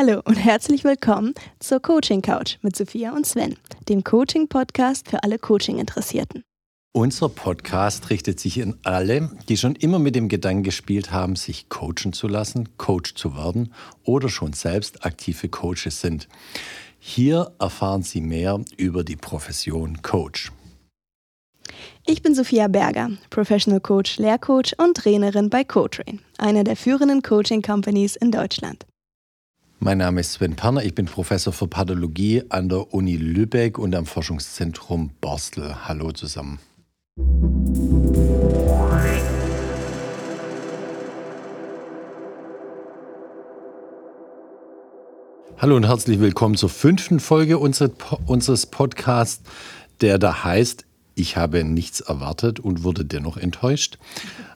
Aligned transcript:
Hallo 0.00 0.22
und 0.24 0.36
herzlich 0.36 0.82
willkommen 0.82 1.34
zur 1.58 1.78
Coaching 1.78 2.22
Couch 2.22 2.56
mit 2.62 2.74
Sophia 2.74 3.12
und 3.12 3.26
Sven, 3.26 3.56
dem 3.90 4.02
Coaching-Podcast 4.02 5.10
für 5.10 5.22
alle 5.22 5.38
Coaching-Interessierten. 5.38 6.42
Unser 6.94 7.28
Podcast 7.28 8.08
richtet 8.08 8.40
sich 8.40 8.62
an 8.62 8.78
alle, 8.82 9.30
die 9.50 9.58
schon 9.58 9.74
immer 9.74 9.98
mit 9.98 10.14
dem 10.14 10.30
Gedanken 10.30 10.62
gespielt 10.62 11.12
haben, 11.12 11.36
sich 11.36 11.68
coachen 11.68 12.14
zu 12.14 12.28
lassen, 12.28 12.78
Coach 12.78 13.14
zu 13.14 13.36
werden 13.36 13.74
oder 14.02 14.30
schon 14.30 14.54
selbst 14.54 15.04
aktive 15.04 15.50
Coaches 15.50 16.00
sind. 16.00 16.28
Hier 16.98 17.52
erfahren 17.58 18.02
Sie 18.02 18.22
mehr 18.22 18.58
über 18.78 19.04
die 19.04 19.16
Profession 19.16 20.00
Coach. 20.00 20.50
Ich 22.06 22.22
bin 22.22 22.34
Sophia 22.34 22.68
Berger, 22.68 23.10
Professional 23.28 23.80
Coach, 23.80 24.16
Lehrcoach 24.16 24.72
und 24.78 24.96
Trainerin 24.96 25.50
bei 25.50 25.62
CoTrain, 25.62 26.20
einer 26.38 26.64
der 26.64 26.76
führenden 26.76 27.20
Coaching 27.20 27.60
Companies 27.60 28.16
in 28.16 28.30
Deutschland. 28.30 28.86
Mein 29.82 29.96
Name 29.96 30.20
ist 30.20 30.32
Sven 30.32 30.56
Perner, 30.56 30.84
ich 30.84 30.94
bin 30.94 31.06
Professor 31.06 31.54
für 31.54 31.66
Pathologie 31.66 32.42
an 32.50 32.68
der 32.68 32.92
Uni 32.92 33.16
Lübeck 33.16 33.78
und 33.78 33.94
am 33.94 34.04
Forschungszentrum 34.04 35.08
Borstel. 35.22 35.74
Hallo 35.88 36.12
zusammen. 36.12 36.58
Hallo 45.56 45.76
und 45.76 45.86
herzlich 45.86 46.20
willkommen 46.20 46.56
zur 46.56 46.68
fünften 46.68 47.18
Folge 47.18 47.58
unseres 47.58 48.66
Podcasts, 48.66 49.42
der 50.02 50.18
da 50.18 50.44
heißt, 50.44 50.84
ich 51.14 51.38
habe 51.38 51.64
nichts 51.64 52.00
erwartet 52.00 52.60
und 52.60 52.84
wurde 52.84 53.06
dennoch 53.06 53.38
enttäuscht. 53.38 53.96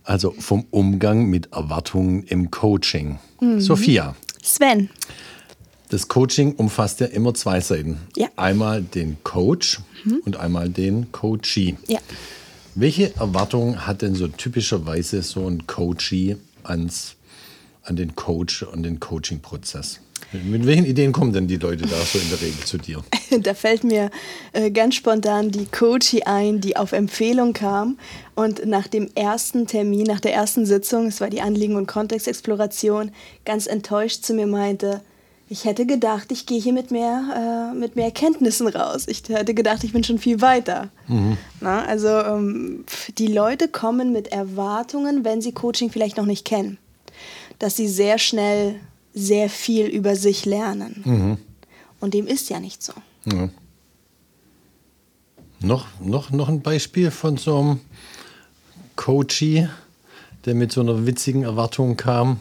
Also 0.03 0.33
vom 0.33 0.67
Umgang 0.71 1.25
mit 1.31 1.55
Erwartungen 1.55 2.25
im 2.25 2.51
Coaching. 2.51 3.19
Mhm. 3.41 3.61
Sophia. 3.61 4.15
Sven. 4.45 4.91
Das 5.89 6.09
Coaching 6.09 6.55
umfasst 6.55 7.01
ja 7.01 7.07
immer 7.07 7.35
zwei 7.35 7.61
Seiten. 7.61 7.99
Ja. 8.17 8.29
Einmal 8.37 8.83
den 8.83 9.17
Coach 9.25 9.81
mhm. 10.05 10.21
und 10.25 10.37
einmal 10.37 10.69
den 10.69 11.11
Coachee. 11.13 11.77
Ja. 11.89 12.01
Welche 12.75 13.15
Erwartungen 13.17 13.87
hat 13.87 14.03
denn 14.03 14.15
so 14.15 14.29
typischerweise 14.29 15.23
so 15.23 15.49
ein 15.49 15.67
Coachee 15.67 16.37
ans, 16.63 17.15
an 17.83 17.97
den 17.97 18.15
Coach 18.17 18.63
und 18.63 18.83
den 18.83 19.01
Coaching-Prozess? 19.01 20.01
Mit 20.33 20.67
welchen 20.67 20.85
Ideen 20.87 21.13
kommen 21.13 21.33
denn 21.33 21.47
die 21.47 21.57
Leute 21.57 21.87
da 21.87 21.97
so 21.97 22.19
in 22.19 22.29
der 22.31 22.41
Regel 22.41 22.65
zu 22.65 22.79
dir? 22.79 23.03
Da 23.41 23.53
fällt 23.53 23.83
mir 23.83 24.11
äh, 24.53 24.71
ganz 24.71 24.95
spontan 24.95 25.51
die 25.51 25.67
Coachie 25.67 26.23
ein, 26.23 26.61
die 26.61 26.77
auf 26.77 26.93
Empfehlung 26.93 27.53
kam 27.53 27.99
und 28.37 28.65
nach 28.65 28.87
dem 28.87 29.09
ersten 29.17 29.67
Termin, 29.67 30.05
nach 30.05 30.21
der 30.21 30.35
ersten 30.35 30.67
Sitzung, 30.67 31.09
es 31.09 31.21
war 31.21 31.31
die 31.31 31.41
Anliegen- 31.41 31.75
und 31.75 31.87
Kontextexploration, 31.87 33.11
ganz 33.45 33.67
enttäuscht 33.67 34.23
zu 34.23 34.35
mir 34.35 34.47
meinte, 34.47 35.01
ich 35.49 35.65
hätte 35.65 35.85
gedacht, 35.85 36.33
ich 36.33 36.47
gehe 36.47 36.61
hier 36.61 36.73
mit 36.73 36.91
mehr, 36.91 37.73
äh, 37.73 37.77
mit 37.77 37.97
mehr 37.97 38.11
Kenntnissen 38.11 38.67
raus. 38.67 39.05
Ich 39.07 39.23
hätte 39.29 39.53
gedacht, 39.53 39.85
ich 39.85 39.93
bin 39.93 40.03
schon 40.03 40.19
viel 40.19 40.41
weiter. 40.41 40.91
Mhm. 41.07 41.37
Na, 41.61 41.85
also 41.85 42.09
ähm, 42.09 42.85
die 43.19 43.27
Leute 43.27 43.69
kommen 43.69 44.13
mit 44.13 44.29
Erwartungen, 44.29 45.25
wenn 45.25 45.43
sie 45.43 45.53
Coaching 45.53 45.91
vielleicht 45.91 46.17
noch 46.17 46.27
nicht 46.27 46.47
kennen, 46.47 46.79
dass 47.59 47.77
sie 47.77 47.89
sehr 47.89 48.19
schnell 48.19 48.77
sehr 49.15 49.49
viel 49.49 49.87
über 49.87 50.17
sich 50.17 50.45
lernen. 50.45 51.03
Mhm. 51.05 51.39
Und 52.01 52.15
dem 52.15 52.27
ist 52.27 52.51
ja 52.51 52.61
nicht 52.61 52.83
so. 52.83 52.93
Ja. 53.25 53.49
Noch, 55.61 55.87
noch, 56.01 56.31
noch 56.31 56.49
ein 56.49 56.61
Beispiel 56.61 57.11
von 57.11 57.39
so 57.39 57.59
einem 57.59 57.81
Coachie, 58.97 59.69
der 60.45 60.55
mit 60.55 60.73
so 60.73 60.83
einer 60.83 61.07
witzigen 61.07 61.45
Erwartung 61.45 61.97
kam 61.97 62.39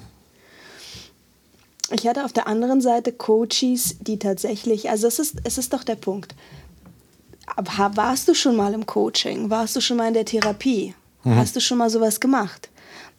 ich 1.93 2.07
hatte 2.07 2.25
auf 2.25 2.33
der 2.33 2.47
anderen 2.47 2.81
Seite 2.81 3.11
Coaches, 3.11 3.97
die 3.99 4.17
tatsächlich, 4.17 4.89
also 4.89 5.07
es 5.07 5.19
ist, 5.19 5.35
es 5.43 5.57
ist 5.57 5.73
doch 5.73 5.83
der 5.83 5.95
Punkt. 5.95 6.33
Warst 7.55 8.27
du 8.27 8.33
schon 8.33 8.55
mal 8.55 8.73
im 8.73 8.85
Coaching? 8.85 9.49
Warst 9.49 9.75
du 9.75 9.81
schon 9.81 9.97
mal 9.97 10.07
in 10.07 10.13
der 10.13 10.25
Therapie? 10.25 10.95
Mhm. 11.23 11.35
Hast 11.35 11.55
du 11.55 11.59
schon 11.59 11.77
mal 11.77 11.89
sowas 11.89 12.19
gemacht? 12.19 12.69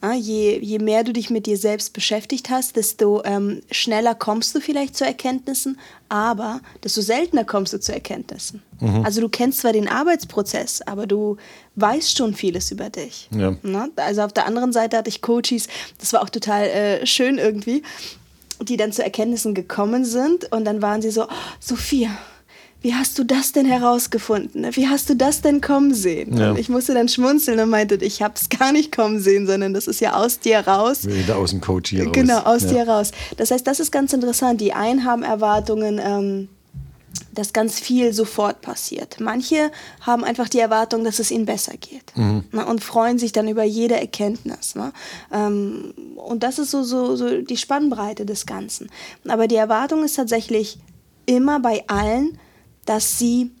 Na, 0.01 0.13
je, 0.13 0.59
je 0.59 0.79
mehr 0.79 1.03
du 1.03 1.13
dich 1.13 1.29
mit 1.29 1.47
dir 1.47 1.57
selbst 1.57 1.93
beschäftigt 1.93 2.49
hast, 2.49 2.75
desto 2.75 3.23
ähm, 3.23 3.61
schneller 3.71 4.13
kommst 4.13 4.53
du 4.53 4.59
vielleicht 4.59 4.95
zu 4.95 5.03
Erkenntnissen, 5.03 5.79
aber 6.09 6.61
desto 6.83 7.01
seltener 7.01 7.43
kommst 7.43 7.73
du 7.73 7.79
zu 7.79 7.91
Erkenntnissen. 7.91 8.61
Mhm. 8.79 9.03
Also 9.03 9.21
du 9.21 9.29
kennst 9.29 9.59
zwar 9.59 9.73
den 9.73 9.87
Arbeitsprozess, 9.87 10.81
aber 10.83 11.07
du 11.07 11.37
weißt 11.75 12.17
schon 12.17 12.35
vieles 12.35 12.71
über 12.71 12.89
dich. 12.89 13.29
Ja. 13.35 13.55
Na, 13.63 13.87
also 13.95 14.21
auf 14.21 14.33
der 14.33 14.45
anderen 14.45 14.73
Seite 14.73 14.97
hatte 14.97 15.09
ich 15.09 15.21
Coaches, 15.21 15.67
das 15.97 16.13
war 16.13 16.21
auch 16.21 16.29
total 16.29 16.65
äh, 16.65 17.05
schön 17.05 17.37
irgendwie 17.37 17.81
die 18.61 18.77
dann 18.77 18.93
zu 18.93 19.03
Erkenntnissen 19.03 19.53
gekommen 19.53 20.05
sind 20.05 20.51
und 20.51 20.65
dann 20.65 20.81
waren 20.81 21.01
sie 21.01 21.11
so, 21.11 21.23
oh, 21.23 21.33
Sophia, 21.59 22.09
wie 22.85 22.93
hast 22.93 23.17
du 23.17 23.23
das 23.23 23.51
denn 23.51 23.65
herausgefunden? 23.65 24.63
Wie 24.75 24.87
hast 24.87 25.09
du 25.09 25.15
das 25.15 25.41
denn 25.41 25.59
kommen 25.59 25.95
sehen? 25.95 26.37
Ja. 26.37 26.53
Ich 26.53 26.69
musste 26.69 26.93
dann 26.93 27.09
schmunzeln 27.09 27.59
und 27.59 27.71
meinte, 27.71 27.95
ich 27.95 28.21
habe 28.21 28.35
es 28.35 28.47
gar 28.47 28.71
nicht 28.71 28.95
kommen 28.95 29.19
sehen, 29.19 29.47
sondern 29.47 29.73
das 29.73 29.87
ist 29.87 30.01
ja 30.01 30.13
aus 30.13 30.39
dir 30.39 30.59
raus. 30.59 31.07
Wieder 31.07 31.35
aus 31.37 31.49
dem 31.49 31.61
Coach 31.61 31.89
hier 31.89 32.03
raus. 32.03 32.13
Genau, 32.13 32.37
aus 32.41 32.61
ja. 32.65 32.69
dir 32.69 32.87
raus. 32.87 33.09
Das 33.37 33.49
heißt, 33.49 33.65
das 33.65 33.79
ist 33.79 33.91
ganz 33.91 34.13
interessant. 34.13 34.61
Die 34.61 34.73
einen 34.73 35.03
haben 35.03 35.23
Erwartungen, 35.23 35.99
ähm, 35.99 36.47
dass 37.33 37.53
ganz 37.53 37.79
viel 37.79 38.13
sofort 38.13 38.61
passiert. 38.61 39.19
Manche 39.19 39.71
haben 40.01 40.23
einfach 40.23 40.47
die 40.47 40.59
Erwartung, 40.59 41.03
dass 41.03 41.17
es 41.17 41.31
ihnen 41.31 41.47
besser 41.47 41.73
geht 41.77 42.15
mhm. 42.15 42.43
ne, 42.51 42.67
und 42.67 42.83
freuen 42.83 43.17
sich 43.17 43.31
dann 43.31 43.47
über 43.47 43.63
jede 43.63 43.99
Erkenntnis. 43.99 44.75
Ne? 44.75 44.93
Ähm, 45.33 45.95
und 46.17 46.43
das 46.43 46.59
ist 46.59 46.69
so, 46.69 46.83
so, 46.83 47.15
so 47.15 47.41
die 47.41 47.57
Spannbreite 47.57 48.27
des 48.27 48.45
Ganzen. 48.45 48.91
Aber 49.27 49.47
die 49.47 49.55
Erwartung 49.55 50.03
ist 50.03 50.17
tatsächlich 50.17 50.77
immer 51.25 51.59
bei 51.59 51.83
allen, 51.87 52.37
dass 52.85 53.19
sie 53.19 53.51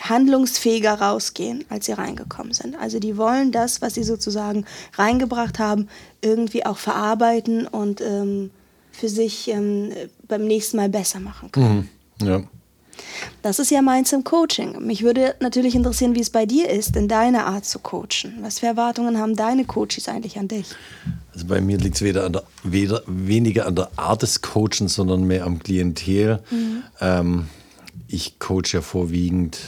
handlungsfähiger 0.00 0.94
rausgehen, 0.94 1.64
als 1.68 1.86
sie 1.86 1.92
reingekommen 1.92 2.52
sind. 2.52 2.74
Also 2.76 2.98
die 2.98 3.16
wollen 3.16 3.52
das, 3.52 3.82
was 3.82 3.94
sie 3.94 4.02
sozusagen 4.02 4.64
reingebracht 4.94 5.58
haben, 5.58 5.88
irgendwie 6.22 6.64
auch 6.64 6.78
verarbeiten 6.78 7.66
und 7.66 8.00
ähm, 8.00 8.50
für 8.92 9.08
sich 9.08 9.48
ähm, 9.48 9.92
beim 10.26 10.46
nächsten 10.46 10.78
Mal 10.78 10.88
besser 10.88 11.20
machen 11.20 11.52
können. 11.52 11.88
Mhm. 12.20 12.26
Ja. 12.26 12.42
Das 13.42 13.58
ist 13.58 13.70
ja 13.70 13.80
meins 13.80 14.12
im 14.12 14.24
Coaching. 14.24 14.84
Mich 14.84 15.02
würde 15.02 15.34
natürlich 15.40 15.74
interessieren, 15.74 16.14
wie 16.14 16.20
es 16.20 16.30
bei 16.30 16.44
dir 16.44 16.68
ist, 16.68 16.96
in 16.96 17.08
deiner 17.08 17.46
Art 17.46 17.64
zu 17.64 17.78
coachen. 17.78 18.38
Was 18.42 18.58
für 18.58 18.66
Erwartungen 18.66 19.18
haben 19.18 19.34
deine 19.34 19.64
Coaches 19.64 20.08
eigentlich 20.08 20.38
an 20.38 20.48
dich? 20.48 20.66
Also 21.32 21.46
bei 21.46 21.60
mir 21.60 21.78
liegt 21.78 21.96
es 21.96 22.02
weder, 22.02 22.26
an 22.26 22.34
der, 22.34 22.42
weder 22.64 23.02
weniger 23.06 23.66
an 23.66 23.76
der 23.76 23.90
Art 23.96 24.22
des 24.22 24.42
Coachens, 24.42 24.94
sondern 24.94 25.24
mehr 25.24 25.44
am 25.46 25.58
Klientel. 25.58 26.40
Mhm. 26.50 26.82
Ähm, 27.00 27.46
ich 28.08 28.38
coache 28.38 28.72
ja 28.72 28.80
vorwiegend 28.80 29.58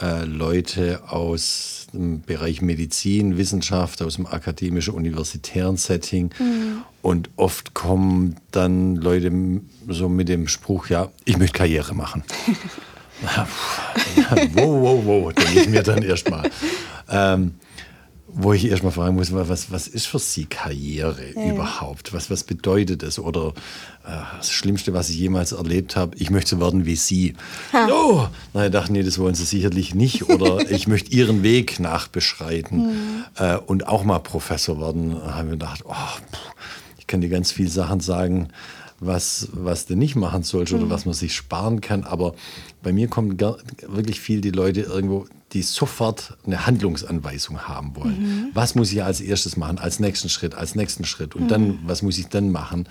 äh, 0.00 0.24
Leute 0.24 1.02
aus 1.08 1.86
dem 1.92 2.22
Bereich 2.22 2.62
Medizin, 2.62 3.36
Wissenschaft, 3.36 4.02
aus 4.02 4.16
dem 4.16 4.26
akademischen, 4.26 4.94
universitären 4.94 5.76
Setting. 5.76 6.30
Mhm. 6.38 6.82
Und 7.02 7.30
oft 7.36 7.74
kommen 7.74 8.36
dann 8.50 8.96
Leute 8.96 9.32
so 9.88 10.08
mit 10.08 10.28
dem 10.28 10.48
Spruch, 10.48 10.88
ja, 10.88 11.10
ich 11.24 11.38
möchte 11.38 11.58
Karriere 11.58 11.94
machen. 11.94 12.24
wow, 13.22 14.82
wow, 14.82 15.02
wow, 15.04 15.32
denke 15.32 15.60
ich 15.60 15.68
mir 15.68 15.82
dann 15.82 16.02
erstmal. 16.02 16.50
Ähm, 17.08 17.54
wo 18.38 18.52
ich 18.52 18.68
erstmal 18.68 18.92
fragen 18.92 19.16
muss, 19.16 19.32
was, 19.32 19.70
was 19.70 19.88
ist 19.88 20.06
für 20.06 20.18
Sie 20.18 20.44
Karriere 20.44 21.24
ja, 21.34 21.54
überhaupt? 21.54 22.12
Was, 22.12 22.30
was 22.30 22.44
bedeutet 22.44 23.02
das? 23.02 23.18
Oder 23.18 23.54
äh, 24.04 24.10
das 24.36 24.50
Schlimmste, 24.50 24.92
was 24.92 25.08
ich 25.08 25.16
jemals 25.16 25.52
erlebt 25.52 25.96
habe, 25.96 26.14
ich 26.18 26.28
möchte 26.28 26.50
so 26.50 26.60
werden 26.60 26.84
wie 26.84 26.96
Sie. 26.96 27.32
Ha. 27.72 27.88
Oh, 27.90 28.28
na, 28.52 28.66
ich 28.66 28.72
dachte, 28.72 28.92
nee, 28.92 29.02
das 29.02 29.18
wollen 29.18 29.34
Sie 29.34 29.44
sicherlich 29.44 29.94
nicht. 29.94 30.28
Oder 30.28 30.70
ich 30.70 30.86
möchte 30.86 31.12
Ihren 31.12 31.42
Weg 31.42 31.80
nachbeschreiten 31.80 32.78
mhm. 32.78 33.24
äh, 33.36 33.56
und 33.56 33.88
auch 33.88 34.04
mal 34.04 34.18
Professor 34.18 34.78
werden. 34.82 35.12
Da 35.18 35.36
haben 35.36 35.48
wir 35.48 35.56
gedacht, 35.56 35.84
oh, 35.86 35.94
ich 36.98 37.06
kann 37.06 37.22
dir 37.22 37.30
ganz 37.30 37.52
viele 37.52 37.70
Sachen 37.70 38.00
sagen, 38.00 38.48
was, 39.00 39.48
was 39.52 39.86
du 39.86 39.96
nicht 39.96 40.16
machen 40.16 40.42
sollst 40.42 40.72
mhm. 40.72 40.80
oder 40.80 40.90
was 40.90 41.04
man 41.04 41.14
sich 41.14 41.34
sparen 41.34 41.80
kann. 41.80 42.04
Aber 42.04 42.34
bei 42.82 42.92
mir 42.92 43.08
kommen 43.08 43.38
wirklich 43.38 44.20
viel 44.20 44.40
die 44.40 44.50
Leute 44.50 44.82
irgendwo, 44.82 45.26
die 45.52 45.62
sofort 45.62 46.36
eine 46.44 46.66
Handlungsanweisung 46.66 47.60
haben 47.60 47.94
wollen. 47.94 48.20
Mhm. 48.20 48.50
Was 48.52 48.74
muss 48.74 48.92
ich 48.92 49.02
als 49.02 49.20
erstes 49.20 49.56
machen, 49.56 49.78
als 49.78 50.00
nächsten 50.00 50.28
Schritt, 50.28 50.54
als 50.54 50.74
nächsten 50.74 51.04
Schritt 51.04 51.34
und 51.34 51.44
mhm. 51.44 51.48
dann, 51.48 51.78
was 51.86 52.02
muss 52.02 52.18
ich 52.18 52.28
dann 52.28 52.50
machen? 52.50 52.88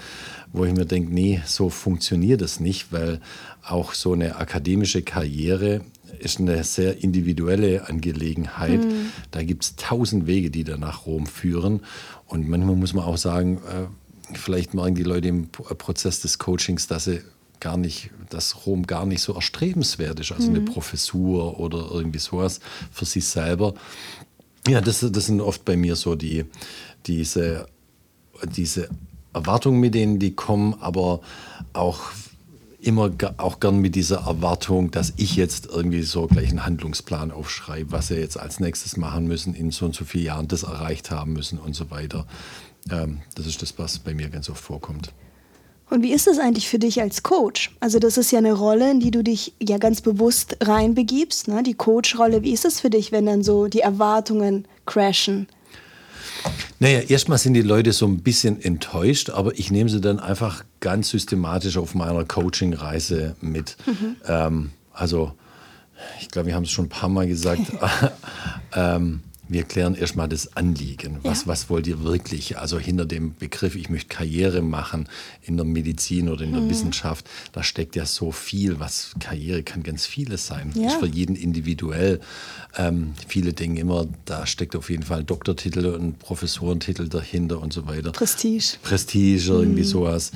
Wo 0.53 0.63
ich 0.63 0.73
mir 0.73 0.85
denke, 0.85 1.13
nee, 1.13 1.41
so 1.45 1.69
funktioniert 1.69 2.41
das 2.41 2.59
nicht, 2.59 2.91
weil 2.91 3.19
auch 3.61 3.93
so 3.93 4.13
eine 4.13 4.37
akademische 4.37 5.01
Karriere 5.01 5.81
ist 6.19 6.39
eine 6.39 6.63
sehr 6.63 7.03
individuelle 7.03 7.89
Angelegenheit. 7.89 8.83
Mhm. 8.83 9.11
Da 9.31 9.43
gibt 9.43 9.63
es 9.63 9.75
tausend 9.75 10.27
Wege, 10.27 10.49
die 10.49 10.63
da 10.63 10.77
nach 10.77 11.05
Rom 11.05 11.25
führen. 11.25 11.81
Und 12.25 12.47
manchmal 12.47 12.75
muss 12.75 12.93
man 12.93 13.03
auch 13.03 13.17
sagen, 13.17 13.57
äh, 13.57 13.87
vielleicht 14.33 14.73
merken 14.73 14.95
die 14.95 15.03
Leute 15.03 15.27
im 15.27 15.49
Prozess 15.49 16.21
des 16.21 16.39
Coachings, 16.39 16.87
dass 16.87 17.05
sie 17.05 17.21
gar 17.59 17.77
nicht, 17.77 18.11
dass 18.29 18.65
Rom 18.65 18.85
gar 18.85 19.05
nicht 19.05 19.21
so 19.21 19.33
erstrebenswert 19.33 20.19
ist, 20.19 20.31
also 20.31 20.49
mhm. 20.49 20.55
eine 20.55 20.65
Professur 20.65 21.59
oder 21.59 21.89
irgendwie 21.91 22.19
sowas 22.19 22.59
für 22.91 23.05
sich 23.05 23.25
selber. 23.25 23.73
Ja, 24.67 24.81
das, 24.81 25.05
das 25.09 25.25
sind 25.27 25.41
oft 25.41 25.63
bei 25.63 25.77
mir 25.77 25.95
so 25.95 26.15
die, 26.15 26.45
diese, 27.05 27.67
diese 28.55 28.89
Erwartungen 29.33 29.79
mit 29.79 29.93
denen, 29.93 30.19
die 30.19 30.35
kommen, 30.35 30.75
aber 30.79 31.21
auch 31.73 32.01
immer 32.85 33.11
auch 33.37 33.59
gern 33.59 33.79
mit 33.79 33.95
dieser 33.95 34.27
Erwartung, 34.27 34.91
dass 34.91 35.13
ich 35.17 35.35
jetzt 35.35 35.65
irgendwie 35.65 36.03
so 36.03 36.27
gleich 36.27 36.49
einen 36.49 36.65
Handlungsplan 36.65 37.31
aufschreibe, 37.31 37.91
was 37.91 38.07
sie 38.07 38.15
jetzt 38.15 38.39
als 38.39 38.59
nächstes 38.59 38.95
machen 38.95 39.27
müssen, 39.27 39.55
in 39.55 39.71
so 39.71 39.85
und 39.85 39.95
so 39.95 40.05
vielen 40.05 40.25
Jahren 40.25 40.47
das 40.47 40.63
erreicht 40.63 41.11
haben 41.11 41.33
müssen 41.33 41.57
und 41.57 41.75
so 41.75 41.89
weiter. 41.89 42.27
Ähm, 42.91 43.19
das 43.33 43.47
ist 43.47 43.61
das, 43.61 43.77
was 43.79 43.99
bei 43.99 44.13
mir 44.13 44.29
ganz 44.29 44.49
oft 44.49 44.63
vorkommt. 44.63 45.13
Und 45.89 46.01
wie 46.03 46.13
ist 46.13 46.27
es 46.27 46.39
eigentlich 46.39 46.67
für 46.67 46.79
dich 46.79 47.01
als 47.01 47.23
Coach? 47.23 47.75
Also 47.79 47.99
das 47.99 48.17
ist 48.17 48.31
ja 48.31 48.39
eine 48.39 48.53
Rolle, 48.53 48.91
in 48.91 48.99
die 48.99 49.11
du 49.11 49.23
dich 49.23 49.53
ja 49.61 49.77
ganz 49.77 50.01
bewusst 50.01 50.57
reinbegibst, 50.61 51.47
ne? 51.47 51.63
die 51.63 51.75
Coach-Rolle. 51.75 52.41
Wie 52.41 52.53
ist 52.53 52.65
es 52.65 52.79
für 52.81 52.89
dich, 52.89 53.11
wenn 53.11 53.25
dann 53.25 53.43
so 53.43 53.67
die 53.67 53.81
Erwartungen 53.81 54.67
crashen? 54.85 55.47
Naja, 56.79 56.99
erstmal 56.99 57.37
sind 57.37 57.53
die 57.53 57.61
Leute 57.61 57.93
so 57.93 58.05
ein 58.05 58.19
bisschen 58.19 58.61
enttäuscht, 58.61 59.29
aber 59.29 59.57
ich 59.57 59.71
nehme 59.71 59.89
sie 59.89 60.01
dann 60.01 60.19
einfach 60.19 60.63
ganz 60.79 61.09
systematisch 61.09 61.77
auf 61.77 61.95
meiner 61.95 62.25
Coaching-Reise 62.25 63.35
mit. 63.41 63.77
Mhm. 63.85 64.15
Ähm, 64.27 64.69
also, 64.93 65.33
ich 66.19 66.29
glaube, 66.29 66.47
wir 66.47 66.55
haben 66.55 66.63
es 66.63 66.71
schon 66.71 66.85
ein 66.85 66.89
paar 66.89 67.09
Mal 67.09 67.27
gesagt. 67.27 67.61
ähm, 68.75 69.21
wir 69.47 69.63
klären 69.63 69.95
erstmal 69.95 70.27
das 70.27 70.55
Anliegen. 70.55 71.19
Was, 71.23 71.41
ja. 71.41 71.47
was 71.47 71.69
wollt 71.69 71.87
ihr 71.87 72.03
wirklich? 72.03 72.57
Also 72.57 72.79
hinter 72.79 73.05
dem 73.05 73.35
Begriff, 73.35 73.75
ich 73.75 73.89
möchte 73.89 74.09
Karriere 74.09 74.61
machen 74.61 75.07
in 75.43 75.57
der 75.57 75.65
Medizin 75.65 76.29
oder 76.29 76.43
in 76.43 76.53
der 76.53 76.61
mhm. 76.61 76.69
Wissenschaft, 76.69 77.29
da 77.51 77.63
steckt 77.63 77.95
ja 77.95 78.05
so 78.05 78.31
viel. 78.31 78.79
Was 78.79 79.11
Karriere 79.19 79.63
kann 79.63 79.83
ganz 79.83 80.05
vieles 80.05 80.47
sein. 80.47 80.71
Ja. 80.75 80.87
Ist 80.87 80.95
für 80.95 81.07
jeden 81.07 81.35
individuell. 81.35 82.19
Ähm, 82.77 83.13
viele 83.27 83.53
denken 83.53 83.77
immer, 83.77 84.07
da 84.25 84.45
steckt 84.45 84.75
auf 84.75 84.89
jeden 84.89 85.03
Fall 85.03 85.19
ein 85.19 85.25
Doktortitel 85.25 85.85
und 85.87 86.19
Professorentitel 86.19 87.07
dahinter 87.07 87.61
und 87.61 87.71
so 87.71 87.87
weiter. 87.87 88.11
Prestige. 88.11 88.77
Prestige, 88.81 89.51
mhm. 89.51 89.59
irgendwie 89.59 89.83
sowas. 89.83 90.31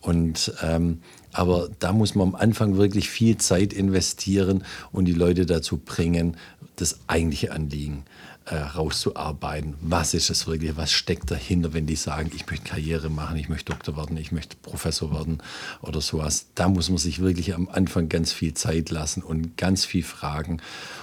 Und 0.00 0.52
ähm, 0.62 1.00
aber 1.32 1.68
da 1.78 1.92
muss 1.92 2.14
man 2.14 2.28
am 2.28 2.34
Anfang 2.34 2.76
wirklich 2.76 3.08
viel 3.08 3.36
Zeit 3.36 3.72
investieren 3.72 4.64
und 4.90 5.04
die 5.04 5.12
Leute 5.12 5.46
dazu 5.46 5.78
bringen, 5.78 6.36
das 6.76 6.98
eigentliche 7.06 7.52
Anliegen 7.52 8.04
äh, 8.46 8.56
rauszuarbeiten. 8.56 9.74
Was 9.80 10.14
ist 10.14 10.30
es 10.30 10.46
wirklich? 10.46 10.76
Was 10.76 10.92
steckt 10.92 11.30
dahinter, 11.30 11.72
wenn 11.72 11.86
die 11.86 11.96
sagen, 11.96 12.30
ich 12.34 12.46
möchte 12.46 12.68
Karriere 12.68 13.10
machen, 13.10 13.36
ich 13.36 13.48
möchte 13.48 13.72
Doktor 13.72 13.96
werden, 13.96 14.16
ich 14.16 14.32
möchte 14.32 14.56
Professor 14.56 15.12
werden 15.12 15.42
oder 15.82 16.00
sowas? 16.00 16.46
Da 16.54 16.68
muss 16.68 16.88
man 16.88 16.98
sich 16.98 17.20
wirklich 17.20 17.54
am 17.54 17.68
Anfang 17.68 18.08
ganz 18.08 18.32
viel 18.32 18.54
Zeit 18.54 18.90
lassen 18.90 19.22
und 19.22 19.56
ganz 19.56 19.84
viel 19.84 20.02
fragen. 20.02 20.60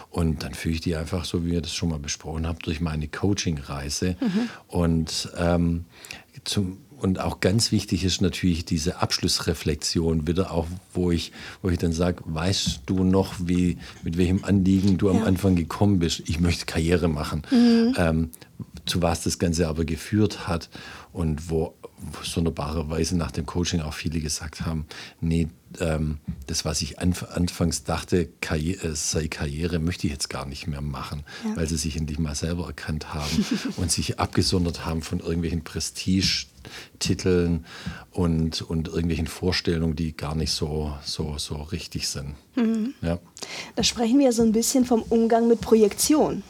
Und 0.09 0.43
dann 0.43 0.53
führe 0.53 0.75
ich 0.75 0.81
die 0.81 0.95
einfach, 0.95 1.25
so 1.25 1.45
wie 1.45 1.51
wir 1.51 1.61
das 1.61 1.75
schon 1.75 1.89
mal 1.89 1.99
besprochen 1.99 2.47
haben, 2.47 2.59
durch 2.59 2.81
meine 2.81 3.07
Coaching-Reise. 3.07 4.15
Mhm. 4.19 4.49
Und 4.67 5.31
ähm, 5.37 5.85
zum, 6.43 6.79
und 6.99 7.19
auch 7.19 7.39
ganz 7.39 7.71
wichtig 7.71 8.03
ist 8.03 8.21
natürlich 8.21 8.65
diese 8.65 9.01
Abschlussreflexion 9.01 10.27
wieder 10.27 10.51
auch, 10.51 10.67
wo 10.93 11.11
ich, 11.11 11.31
wo 11.61 11.69
ich 11.69 11.77
dann 11.77 11.93
sage, 11.93 12.23
weißt 12.25 12.81
du 12.85 13.03
noch, 13.03 13.35
wie, 13.39 13.77
mit 14.03 14.17
welchem 14.17 14.43
Anliegen 14.43 14.97
du 14.97 15.09
ja. 15.09 15.13
am 15.13 15.23
Anfang 15.23 15.55
gekommen 15.55 15.99
bist? 15.99 16.23
Ich 16.25 16.39
möchte 16.39 16.65
Karriere 16.65 17.07
machen. 17.07 17.43
Mhm. 17.51 17.93
Ähm, 17.97 18.29
zu 18.87 19.01
was 19.01 19.23
das 19.23 19.39
Ganze 19.39 19.67
aber 19.67 19.85
geführt 19.85 20.47
hat 20.47 20.69
und 21.13 21.49
wo 21.49 21.73
sonderbarerweise 22.23 23.17
nach 23.17 23.31
dem 23.31 23.45
Coaching 23.45 23.81
auch 23.81 23.93
viele 23.93 24.19
gesagt 24.19 24.65
haben, 24.65 24.85
nee, 25.19 25.47
ähm, 25.79 26.19
das, 26.45 26.63
was 26.63 26.81
ich 26.81 26.99
anf 26.99 27.23
anfangs 27.23 27.83
dachte, 27.83 28.29
Karriere, 28.39 28.95
sei 28.95 29.27
Karriere, 29.27 29.79
möchte 29.79 30.07
ich 30.07 30.13
jetzt 30.13 30.29
gar 30.29 30.45
nicht 30.45 30.67
mehr 30.67 30.81
machen, 30.81 31.23
ja. 31.43 31.55
weil 31.55 31.67
sie 31.67 31.77
sich 31.77 31.97
endlich 31.97 32.19
mal 32.19 32.35
selber 32.35 32.67
erkannt 32.67 33.13
haben 33.13 33.45
und 33.77 33.91
sich 33.91 34.19
abgesondert 34.19 34.85
haben 34.85 35.01
von 35.01 35.19
irgendwelchen 35.19 35.63
Prestigetiteln 35.63 37.65
und, 38.11 38.61
und 38.61 38.87
irgendwelchen 38.87 39.27
Vorstellungen, 39.27 39.95
die 39.95 40.15
gar 40.15 40.35
nicht 40.35 40.51
so, 40.51 40.93
so, 41.03 41.37
so 41.37 41.55
richtig 41.55 42.07
sind. 42.07 42.35
Mhm. 42.55 42.93
Ja. 43.01 43.19
Da 43.75 43.83
sprechen 43.83 44.19
wir 44.19 44.31
so 44.33 44.43
ein 44.43 44.51
bisschen 44.51 44.85
vom 44.85 45.01
Umgang 45.01 45.47
mit 45.47 45.61
Projektion. 45.61 46.43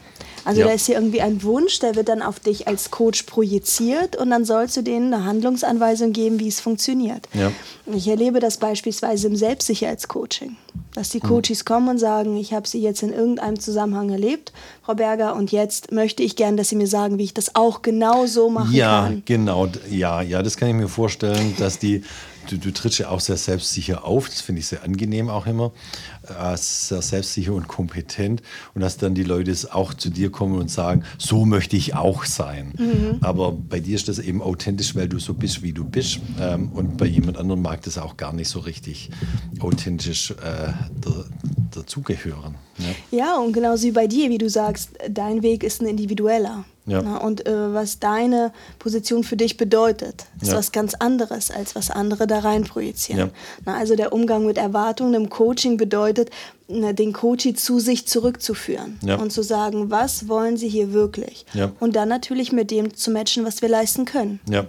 Also 0.47 0.61
ja. 0.61 0.67
da 0.67 0.73
ist 0.73 0.85
hier 0.85 0.95
irgendwie 0.95 1.19
ein 1.19 1.43
Wunsch, 1.43 1.79
der 1.79 1.95
wird 1.95 2.07
dann 2.07 2.21
auf 2.21 2.39
dich 2.39 2.69
als 2.69 2.89
Coach 2.89 3.23
projiziert 3.23 4.15
und 4.15 4.29
dann 4.29 4.45
sollst 4.45 4.77
du 4.77 4.81
denen 4.81 5.13
eine 5.13 5.25
Handlungsanweisung 5.25 6.13
geben, 6.13 6.39
wie 6.39 6.47
es 6.47 6.61
funktioniert. 6.61 7.27
Ja. 7.33 7.51
Ich 7.93 8.07
erlebe 8.07 8.39
das 8.39 8.55
beispielsweise 8.55 9.27
im 9.27 9.35
Selbstsicherheitscoaching, 9.35 10.55
dass 10.93 11.09
die 11.09 11.17
mhm. 11.21 11.27
Coaches 11.27 11.65
kommen 11.65 11.89
und 11.89 11.97
sagen, 11.97 12.37
ich 12.37 12.53
habe 12.53 12.65
sie 12.65 12.81
jetzt 12.81 13.03
in 13.03 13.11
irgendeinem 13.11 13.59
Zusammenhang 13.59 14.09
erlebt, 14.09 14.53
Frau 14.83 14.95
Berger, 14.95 15.35
und 15.35 15.51
jetzt 15.51 15.91
möchte 15.91 16.23
ich 16.23 16.37
gern, 16.37 16.55
dass 16.55 16.69
Sie 16.69 16.77
mir 16.77 16.87
sagen, 16.87 17.17
wie 17.17 17.25
ich 17.25 17.33
das 17.33 17.55
auch 17.55 17.81
genau 17.81 18.25
so 18.25 18.49
machen 18.49 18.73
ja, 18.73 19.03
kann. 19.03 19.15
Ja, 19.15 19.21
genau. 19.25 19.67
Ja, 19.89 20.21
ja, 20.21 20.41
das 20.41 20.55
kann 20.55 20.69
ich 20.69 20.75
mir 20.75 20.87
vorstellen, 20.87 21.55
dass 21.59 21.77
die 21.77 22.03
du, 22.47 22.57
du 22.57 22.71
trittst 22.71 22.99
ja 22.99 23.09
auch 23.09 23.19
sehr 23.19 23.37
selbstsicher 23.37 24.05
auf, 24.05 24.29
das 24.29 24.41
finde 24.41 24.59
ich 24.59 24.67
sehr 24.67 24.83
angenehm 24.83 25.29
auch 25.29 25.45
immer, 25.47 25.71
äh, 26.27 26.57
sehr 26.57 27.01
selbstsicher 27.01 27.53
und 27.53 27.67
kompetent 27.67 28.41
und 28.73 28.81
dass 28.81 28.97
dann 28.97 29.13
die 29.13 29.23
Leute 29.23 29.55
auch 29.71 29.93
zu 29.93 30.09
dir 30.09 30.31
kommen 30.31 30.55
und 30.55 30.69
sagen, 30.69 31.03
so 31.17 31.45
möchte 31.45 31.75
ich 31.75 31.95
auch 31.95 32.25
sein. 32.25 32.73
Mhm. 32.77 33.17
Aber 33.21 33.51
bei 33.51 33.79
dir 33.79 33.95
ist 33.95 34.07
das 34.07 34.19
eben 34.19 34.41
authentisch, 34.41 34.95
weil 34.95 35.07
du 35.07 35.19
so 35.19 35.33
bist, 35.33 35.63
wie 35.63 35.73
du 35.73 35.83
bist 35.83 36.19
ähm, 36.39 36.71
und 36.71 36.97
bei 36.97 37.05
jemand 37.05 37.37
anderem 37.37 37.61
mag 37.61 37.81
das 37.83 37.97
auch 37.97 38.17
gar 38.17 38.33
nicht 38.33 38.49
so 38.49 38.59
richtig 38.59 39.09
authentisch 39.59 40.31
äh, 40.31 40.73
dazugehören. 41.77 42.55
Ne? 42.77 42.95
Ja, 43.11 43.37
und 43.37 43.53
genauso 43.53 43.83
wie 43.83 43.91
bei 43.91 44.07
dir, 44.07 44.29
wie 44.29 44.37
du 44.37 44.49
sagst, 44.49 44.91
dein 45.09 45.41
Weg 45.41 45.63
ist 45.63 45.81
ein 45.81 45.87
individueller. 45.87 46.65
Ja. 46.87 47.01
Na, 47.01 47.17
und 47.17 47.45
äh, 47.45 47.73
was 47.73 47.99
deine 47.99 48.53
Position 48.79 49.25
für 49.25 49.35
dich 49.35 49.57
bedeutet, 49.57 50.25
ist 50.41 50.51
ja. 50.51 50.57
was 50.57 50.71
ganz 50.71 50.93
anderes, 50.93 51.51
als 51.51 51.75
was 51.75 51.91
andere 51.91 52.27
da 52.27 52.39
rein 52.39 52.63
projizieren. 52.63 53.19
Ja. 53.19 53.29
Na, 53.65 53.77
also 53.77 53.97
der 53.97 54.13
Umgang 54.13 54.45
mit 54.45 54.57
Erwartungen 54.57 55.13
im 55.13 55.29
Coaching 55.29 55.75
bedeutet, 55.75 56.29
na, 56.69 56.93
den 56.93 57.11
Coachie 57.11 57.53
zu 57.53 57.79
sich 57.79 58.07
zurückzuführen 58.07 58.99
und 59.19 59.31
zu 59.33 59.43
sagen, 59.43 59.91
was 59.91 60.29
wollen 60.29 60.55
sie 60.55 60.69
hier 60.69 60.93
wirklich? 60.93 61.45
Und 61.81 61.97
dann 61.97 62.07
natürlich 62.07 62.53
mit 62.53 62.71
dem 62.71 62.93
zu 62.95 63.11
matchen, 63.11 63.43
was 63.43 63.61
wir 63.61 63.69
leisten 63.69 64.05
können. 64.05 64.39
Ja. 64.49 64.65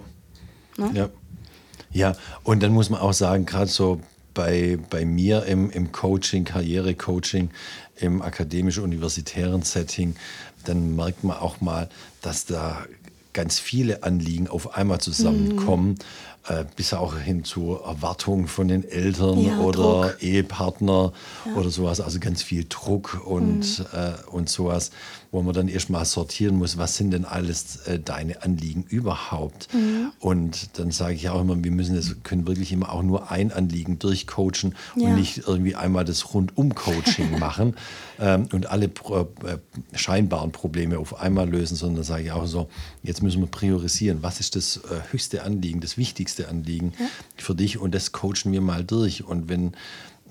Ja. 0.93 1.09
ja, 1.91 2.15
und 2.43 2.63
dann 2.63 2.71
muss 2.73 2.89
man 2.89 3.01
auch 3.01 3.13
sagen, 3.13 3.45
gerade 3.45 3.67
so 3.67 3.99
bei, 4.33 4.77
bei 4.89 5.05
mir 5.05 5.45
im, 5.45 5.69
im 5.69 5.91
Coaching, 5.91 6.43
Karrierecoaching, 6.45 7.49
im 7.97 8.21
akademisch-universitären 8.21 9.61
Setting, 9.63 10.15
dann 10.65 10.95
merkt 10.95 11.23
man 11.23 11.37
auch 11.37 11.61
mal, 11.61 11.89
dass 12.21 12.45
da 12.45 12.85
ganz 13.33 13.59
viele 13.59 14.03
Anliegen 14.03 14.47
auf 14.47 14.75
einmal 14.75 14.99
zusammenkommen, 14.99 15.97
mhm. 16.49 16.55
äh, 16.55 16.65
bis 16.75 16.93
auch 16.93 17.17
hin 17.17 17.43
zu 17.43 17.79
Erwartungen 17.83 18.47
von 18.47 18.67
den 18.67 18.83
Eltern 18.83 19.39
ja, 19.39 19.59
oder 19.59 20.01
Druck. 20.11 20.23
Ehepartner 20.23 21.13
ja. 21.45 21.53
oder 21.55 21.69
sowas. 21.69 22.01
Also 22.01 22.19
ganz 22.19 22.41
viel 22.41 22.65
Druck 22.67 23.21
und, 23.25 23.79
mhm. 23.79 23.85
äh, 23.93 24.13
und 24.31 24.49
sowas, 24.49 24.91
wo 25.31 25.43
man 25.43 25.53
dann 25.53 25.67
erstmal 25.67 26.05
sortieren 26.05 26.57
muss, 26.57 26.77
was 26.77 26.95
sind 26.95 27.11
denn 27.11 27.23
alles 27.23 27.77
äh, 27.85 27.99
deine 27.99 28.41
Anliegen 28.41 28.83
überhaupt. 28.83 29.71
Mhm. 29.73 30.11
Und 30.19 30.79
dann 30.79 30.91
sage 30.91 31.13
ich 31.13 31.29
auch 31.29 31.41
immer, 31.41 31.63
wir 31.63 31.71
müssen 31.71 31.95
das, 31.95 32.15
können 32.23 32.47
wirklich 32.47 32.71
immer 32.71 32.91
auch 32.91 33.03
nur 33.03 33.29
ein 33.29 33.51
Anliegen 33.51 33.99
durchcoachen 33.99 34.75
ja. 34.95 35.07
und 35.07 35.15
nicht 35.15 35.43
irgendwie 35.47 35.75
einmal 35.75 36.03
das 36.03 36.33
Rundum-Coaching 36.33 37.37
machen 37.39 37.75
ähm, 38.19 38.47
und 38.51 38.67
alle 38.67 38.85
äh, 38.85 39.57
scheinbaren 39.93 40.51
Probleme 40.51 40.97
auf 40.97 41.19
einmal 41.19 41.47
lösen, 41.47 41.75
sondern 41.75 42.03
sage 42.03 42.23
ich 42.23 42.31
auch 42.31 42.47
so, 42.47 42.67
jetzt 43.03 43.18
müssen 43.21 43.41
wir 43.41 43.47
priorisieren, 43.47 44.21
was 44.21 44.39
ist 44.39 44.55
das 44.55 44.77
äh, 44.77 45.11
höchste 45.11 45.43
Anliegen, 45.43 45.81
das 45.81 45.97
wichtigste 45.97 46.47
Anliegen 46.49 46.93
ja. 46.99 47.05
für 47.37 47.55
dich 47.55 47.77
und 47.77 47.93
das 47.93 48.11
coachen 48.11 48.51
wir 48.51 48.61
mal 48.61 48.83
durch. 48.83 49.23
Und 49.23 49.49
wenn, 49.49 49.73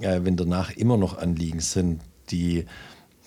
äh, 0.01 0.21
wenn 0.23 0.37
danach 0.37 0.71
immer 0.71 0.97
noch 0.97 1.19
Anliegen 1.19 1.61
sind, 1.61 2.01
die 2.31 2.67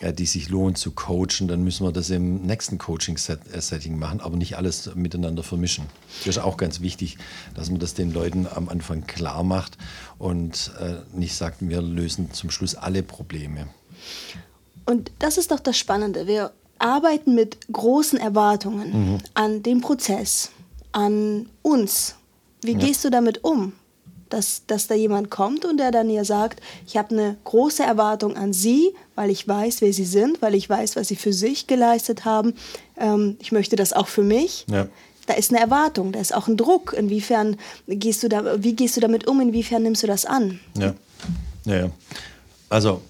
ja, 0.01 0.11
die 0.11 0.25
sich 0.25 0.49
lohnt 0.49 0.77
zu 0.77 0.91
coachen, 0.91 1.47
dann 1.47 1.63
müssen 1.63 1.85
wir 1.85 1.91
das 1.91 2.09
im 2.09 2.41
nächsten 2.41 2.79
Coaching-Setting 2.79 3.99
machen, 3.99 4.19
aber 4.19 4.35
nicht 4.35 4.57
alles 4.57 4.93
miteinander 4.95 5.43
vermischen. 5.43 5.85
Das 6.25 6.37
ist 6.37 6.43
auch 6.43 6.57
ganz 6.57 6.81
wichtig, 6.81 7.17
dass 7.53 7.69
man 7.69 7.79
das 7.79 7.93
den 7.93 8.11
Leuten 8.11 8.47
am 8.47 8.67
Anfang 8.67 9.05
klar 9.05 9.43
macht 9.43 9.77
und 10.17 10.71
äh, 10.79 10.95
nicht 11.15 11.35
sagt, 11.35 11.57
wir 11.61 11.81
lösen 11.81 12.31
zum 12.33 12.49
Schluss 12.49 12.73
alle 12.73 13.03
Probleme. 13.03 13.67
Und 14.85 15.11
das 15.19 15.37
ist 15.37 15.51
doch 15.51 15.59
das 15.59 15.77
Spannende. 15.77 16.25
Wir 16.25 16.51
arbeiten 16.81 17.35
mit 17.35 17.57
großen 17.71 18.19
Erwartungen 18.19 19.13
mhm. 19.13 19.17
an 19.33 19.63
den 19.63 19.81
Prozess, 19.81 20.51
an 20.91 21.47
uns. 21.61 22.15
Wie 22.61 22.73
ja. 22.73 22.79
gehst 22.79 23.03
du 23.05 23.09
damit 23.09 23.43
um? 23.43 23.73
dass, 24.31 24.65
dass 24.65 24.87
da 24.87 24.95
jemand 24.95 25.29
kommt 25.29 25.65
und 25.65 25.77
der 25.77 25.91
dann 25.91 26.09
ihr 26.09 26.25
sagt, 26.25 26.61
ich 26.87 26.97
habe 26.97 27.09
eine 27.11 27.37
große 27.43 27.83
Erwartung 27.83 28.35
an 28.35 28.53
Sie, 28.53 28.93
weil 29.15 29.29
ich 29.29 29.47
weiß, 29.47 29.81
wer 29.81 29.93
Sie 29.93 30.05
sind, 30.05 30.41
weil 30.41 30.55
ich 30.55 30.69
weiß, 30.69 30.95
was 30.95 31.09
Sie 31.09 31.15
für 31.15 31.33
sich 31.33 31.67
geleistet 31.67 32.25
haben. 32.25 32.53
Ähm, 32.97 33.37
ich 33.39 33.51
möchte 33.51 33.75
das 33.75 33.93
auch 33.93 34.07
für 34.07 34.23
mich. 34.23 34.65
Ja. 34.69 34.87
Da 35.27 35.33
ist 35.35 35.51
eine 35.51 35.59
Erwartung, 35.59 36.11
da 36.11 36.19
ist 36.19 36.33
auch 36.33 36.47
ein 36.47 36.57
Druck. 36.57 36.93
Inwiefern 36.93 37.57
gehst 37.87 38.23
du 38.23 38.29
da, 38.29 38.63
wie 38.63 38.73
gehst 38.73 38.97
du 38.97 39.01
damit 39.01 39.27
um? 39.27 39.39
Inwiefern 39.39 39.83
nimmst 39.83 40.01
du 40.01 40.07
das 40.07 40.25
an? 40.25 40.59
Ja, 40.77 40.95
ja, 41.65 41.75
ja. 41.75 41.91
Also 42.69 43.01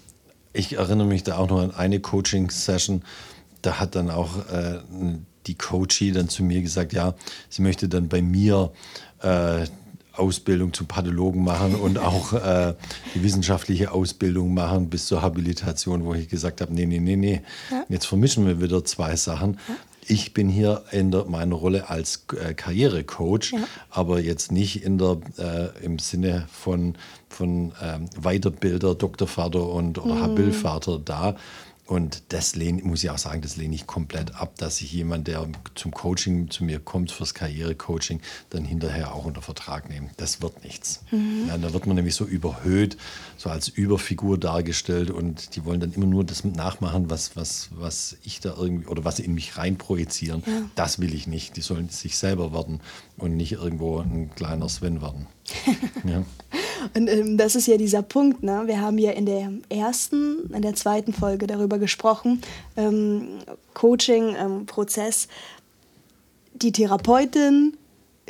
ich 0.52 0.74
erinnere 0.74 1.06
mich 1.06 1.22
da 1.22 1.38
auch 1.38 1.48
noch 1.48 1.60
an 1.60 1.70
eine 1.74 2.00
Coaching-Session. 2.00 3.02
Da 3.62 3.78
hat 3.80 3.94
dann 3.94 4.10
auch 4.10 4.38
äh, 4.48 4.78
die 5.46 5.56
Coachie 5.56 6.12
dann 6.12 6.28
zu 6.28 6.42
mir 6.42 6.62
gesagt, 6.62 6.92
ja, 6.92 7.14
sie 7.48 7.62
möchte 7.62 7.88
dann 7.88 8.08
bei 8.08 8.22
mir 8.22 8.72
äh, 9.22 9.66
Ausbildung 10.14 10.72
zum 10.72 10.86
Pathologen 10.86 11.42
machen 11.42 11.74
und 11.74 11.98
auch 11.98 12.32
äh, 12.32 12.74
die 13.14 13.22
wissenschaftliche 13.22 13.92
Ausbildung 13.92 14.52
machen 14.52 14.90
bis 14.90 15.06
zur 15.06 15.22
Habilitation, 15.22 16.04
wo 16.04 16.14
ich 16.14 16.28
gesagt 16.28 16.60
habe, 16.60 16.74
nee, 16.74 16.86
nee, 16.86 17.00
nee, 17.00 17.16
nee, 17.16 17.42
ja. 17.70 17.84
jetzt 17.88 18.06
vermischen 18.06 18.46
wir 18.46 18.60
wieder 18.60 18.84
zwei 18.84 19.16
Sachen. 19.16 19.58
Ja. 19.68 19.74
Ich 20.08 20.34
bin 20.34 20.48
hier 20.48 20.82
in 20.90 21.12
der, 21.12 21.26
meiner 21.26 21.54
Rolle 21.54 21.88
als 21.88 22.26
äh, 22.36 22.54
Karrierecoach, 22.54 23.52
ja. 23.52 23.60
aber 23.88 24.20
jetzt 24.20 24.50
nicht 24.52 24.84
in 24.84 24.98
der, 24.98 25.18
äh, 25.38 25.84
im 25.84 25.98
Sinne 25.98 26.46
von, 26.52 26.96
von 27.28 27.72
ähm, 27.80 28.10
Weiterbilder, 28.16 28.94
Doktorvater 28.96 29.66
und, 29.66 29.98
oder 29.98 30.16
mhm. 30.16 30.22
Habilvater 30.22 30.98
da, 30.98 31.36
und 31.86 32.22
das 32.28 32.54
lehne, 32.54 32.82
muss 32.82 33.02
ich 33.02 33.10
auch 33.10 33.18
sagen, 33.18 33.42
das 33.42 33.56
lehne 33.56 33.74
ich 33.74 33.86
komplett 33.86 34.36
ab, 34.36 34.56
dass 34.56 34.76
sich 34.76 34.92
jemand, 34.92 35.26
der 35.26 35.46
zum 35.74 35.90
Coaching 35.90 36.48
zu 36.48 36.62
mir 36.62 36.78
kommt, 36.78 37.10
fürs 37.10 37.34
Karrierecoaching, 37.34 38.20
dann 38.50 38.64
hinterher 38.64 39.14
auch 39.14 39.24
unter 39.24 39.42
Vertrag 39.42 39.90
nehmen. 39.90 40.10
Das 40.16 40.40
wird 40.40 40.62
nichts. 40.62 41.02
Mhm. 41.10 41.46
Ja, 41.48 41.58
da 41.58 41.72
wird 41.72 41.86
man 41.86 41.96
nämlich 41.96 42.14
so 42.14 42.24
überhöht, 42.24 42.96
so 43.36 43.50
als 43.50 43.68
Überfigur 43.68 44.38
dargestellt 44.38 45.10
und 45.10 45.56
die 45.56 45.64
wollen 45.64 45.80
dann 45.80 45.92
immer 45.92 46.06
nur 46.06 46.24
das 46.24 46.44
nachmachen, 46.44 47.10
was, 47.10 47.36
was, 47.36 47.68
was 47.72 48.16
ich 48.22 48.38
da 48.38 48.54
irgendwie 48.56 48.86
oder 48.86 49.04
was 49.04 49.16
sie 49.16 49.24
in 49.24 49.34
mich 49.34 49.58
reinprojizieren. 49.58 50.44
Ja. 50.46 50.62
Das 50.76 51.00
will 51.00 51.12
ich 51.12 51.26
nicht. 51.26 51.56
Die 51.56 51.62
sollen 51.62 51.88
sich 51.88 52.16
selber 52.16 52.52
werden 52.52 52.80
und 53.16 53.36
nicht 53.36 53.52
irgendwo 53.52 53.98
ein 53.98 54.30
kleiner 54.34 54.68
Sven 54.68 55.02
werden. 55.02 55.26
ja. 56.04 56.24
Und 56.94 57.08
ähm, 57.08 57.36
das 57.36 57.56
ist 57.56 57.66
ja 57.66 57.76
dieser 57.76 58.02
Punkt. 58.02 58.42
Ne? 58.42 58.62
Wir 58.66 58.80
haben 58.80 58.98
ja 58.98 59.12
in 59.12 59.26
der 59.26 59.52
ersten, 59.68 60.50
in 60.52 60.62
der 60.62 60.74
zweiten 60.74 61.12
Folge 61.12 61.46
darüber 61.46 61.78
gesprochen, 61.78 62.40
ähm, 62.76 63.38
Coaching-Prozess. 63.74 65.24
Ähm, 65.24 65.30
die 66.54 66.72
Therapeutin, 66.72 67.76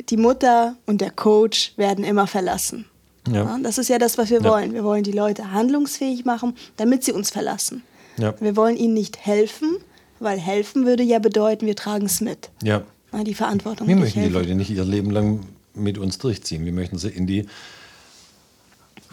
die 0.09 0.17
Mutter 0.17 0.75
und 0.85 1.01
der 1.01 1.11
Coach 1.11 1.73
werden 1.77 2.03
immer 2.03 2.27
verlassen. 2.27 2.85
Ja. 3.27 3.43
ja 3.43 3.59
das 3.61 3.77
ist 3.77 3.89
ja 3.89 3.99
das, 3.99 4.17
was 4.17 4.29
wir 4.29 4.41
ja. 4.41 4.49
wollen. 4.49 4.73
Wir 4.73 4.83
wollen 4.83 5.03
die 5.03 5.11
Leute 5.11 5.51
handlungsfähig 5.51 6.25
machen, 6.25 6.55
damit 6.77 7.03
sie 7.03 7.11
uns 7.11 7.29
verlassen. 7.29 7.83
Ja. 8.17 8.33
Wir 8.39 8.55
wollen 8.55 8.77
ihnen 8.77 8.93
nicht 8.93 9.25
helfen, 9.25 9.77
weil 10.19 10.39
helfen 10.39 10.85
würde 10.85 11.03
ja 11.03 11.19
bedeuten, 11.19 11.65
wir 11.65 11.75
tragen 11.75 12.05
es 12.05 12.21
mit. 12.21 12.49
Ja. 12.61 12.83
Die 13.25 13.35
Verantwortung. 13.35 13.87
Wir 13.87 13.95
möchten 13.95 14.23
die 14.23 14.29
Leute 14.29 14.55
nicht 14.55 14.71
ihr 14.71 14.83
Leben 14.83 15.11
lang 15.11 15.41
mit 15.75 15.99
uns 15.99 16.17
durchziehen. 16.17 16.65
Wir 16.65 16.71
möchten 16.71 16.97
sie 16.97 17.09
in 17.09 17.27
die 17.27 17.45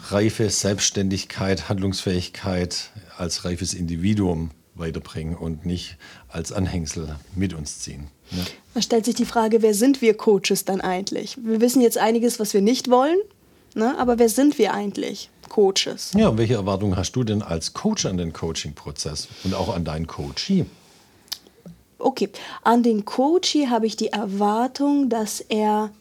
reife 0.09 0.49
Selbstständigkeit, 0.49 1.69
Handlungsfähigkeit 1.69 2.91
als 3.17 3.45
reifes 3.45 3.73
Individuum 3.73 4.51
weiterbringen 4.75 5.35
und 5.35 5.65
nicht 5.65 5.97
als 6.27 6.51
Anhängsel 6.51 7.15
mit 7.35 7.53
uns 7.53 7.79
ziehen. 7.79 8.07
Ja. 8.31 8.43
Da 8.73 8.81
stellt 8.81 9.05
sich 9.05 9.15
die 9.15 9.25
Frage, 9.25 9.61
wer 9.61 9.73
sind 9.73 10.01
wir 10.01 10.15
Coaches 10.15 10.65
dann 10.65 10.81
eigentlich? 10.81 11.37
Wir 11.41 11.61
wissen 11.61 11.81
jetzt 11.81 11.97
einiges, 11.97 12.39
was 12.39 12.53
wir 12.53 12.61
nicht 12.61 12.89
wollen, 12.89 13.17
ne? 13.75 13.97
aber 13.97 14.17
wer 14.17 14.29
sind 14.29 14.57
wir 14.57 14.73
eigentlich? 14.73 15.29
Coaches. 15.49 16.11
Ja, 16.15 16.37
welche 16.37 16.53
Erwartungen 16.53 16.95
hast 16.95 17.11
du 17.11 17.25
denn 17.25 17.41
als 17.41 17.73
Coach 17.73 18.05
an 18.05 18.17
den 18.17 18.31
Coaching-Prozess 18.31 19.27
und 19.43 19.53
auch 19.53 19.75
an 19.75 19.83
deinen 19.83 20.07
Coachee? 20.07 20.65
Okay, 21.99 22.29
an 22.63 22.83
den 22.83 23.03
Coachee 23.03 23.67
habe 23.67 23.85
ich 23.85 23.97
die 23.97 24.07
Erwartung, 24.07 25.09
dass 25.09 25.41
er 25.41 25.91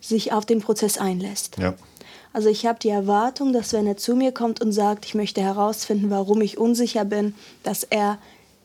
sich 0.00 0.32
auf 0.32 0.46
den 0.46 0.60
Prozess 0.60 0.96
einlässt. 0.96 1.56
Ja. 1.58 1.74
Also 2.34 2.48
ich 2.48 2.66
habe 2.66 2.80
die 2.80 2.88
Erwartung, 2.88 3.52
dass 3.52 3.72
wenn 3.72 3.86
er 3.86 3.96
zu 3.96 4.16
mir 4.16 4.32
kommt 4.32 4.60
und 4.60 4.72
sagt, 4.72 5.06
ich 5.06 5.14
möchte 5.14 5.40
herausfinden, 5.40 6.10
warum 6.10 6.42
ich 6.42 6.58
unsicher 6.58 7.04
bin, 7.04 7.32
dass 7.62 7.84
er 7.84 8.18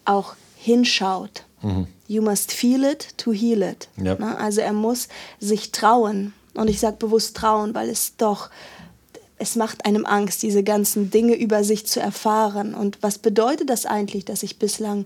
auch 0.05 0.35
hinschaut. 0.57 1.43
Mhm. 1.61 1.85
You 2.07 2.23
must 2.23 2.51
feel 2.51 2.83
it 2.83 3.15
to 3.17 3.31
heal 3.31 3.61
it. 3.61 3.87
Yep. 4.01 4.21
Also 4.21 4.61
er 4.61 4.73
muss 4.73 5.07
sich 5.39 5.71
trauen. 5.71 6.33
Und 6.55 6.67
ich 6.67 6.79
sage 6.79 6.97
bewusst 6.97 7.37
trauen, 7.37 7.75
weil 7.75 7.89
es 7.89 8.17
doch, 8.17 8.49
es 9.37 9.55
macht 9.55 9.85
einem 9.85 10.07
Angst, 10.07 10.41
diese 10.41 10.63
ganzen 10.63 11.11
Dinge 11.11 11.35
über 11.35 11.63
sich 11.63 11.85
zu 11.85 11.99
erfahren. 11.99 12.73
Und 12.73 12.97
was 13.01 13.19
bedeutet 13.19 13.69
das 13.69 13.85
eigentlich, 13.85 14.25
dass 14.25 14.41
ich 14.41 14.57
bislang 14.57 15.05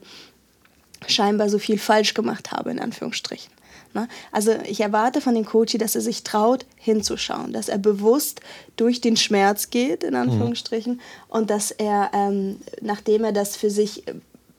scheinbar 1.06 1.50
so 1.50 1.60
viel 1.60 1.78
falsch 1.78 2.14
gemacht 2.14 2.54
habe, 2.54 2.72
in 2.72 2.80
Anführungsstrichen? 2.80 3.52
Ne? 3.94 4.08
Also 4.32 4.52
ich 4.66 4.82
erwarte 4.82 5.22
von 5.22 5.36
dem 5.36 5.46
Coach, 5.46 5.78
dass 5.78 5.96
er 5.96 6.02
sich 6.02 6.24
traut, 6.24 6.66
hinzuschauen, 6.76 7.54
dass 7.54 7.70
er 7.70 7.78
bewusst 7.78 8.42
durch 8.76 9.02
den 9.02 9.18
Schmerz 9.18 9.70
geht, 9.70 10.04
in 10.04 10.12
mhm. 10.12 10.22
Anführungsstrichen, 10.22 10.94
mhm. 10.94 11.00
und 11.30 11.50
dass 11.50 11.72
er, 11.72 12.12
ähm, 12.14 12.58
nachdem 12.82 13.24
er 13.24 13.32
das 13.32 13.56
für 13.56 13.70
sich 13.70 14.04